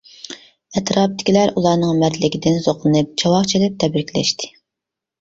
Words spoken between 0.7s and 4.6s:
ئەتراپتىكىلەر ئۇلارنىڭ مەردلىكىدىن زوقلىنىپ چاۋاك چېلىپ تەبرىكلەشتى.